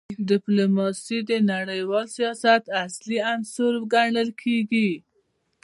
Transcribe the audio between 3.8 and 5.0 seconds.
ګڼل کېږي.